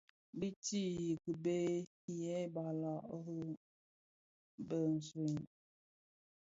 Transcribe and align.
Biitiʼi 0.37 1.05
kibëë 1.23 1.69
yêê 2.17 2.39
balàg 2.53 3.01
rì 3.25 3.39
biswed. 4.67 5.43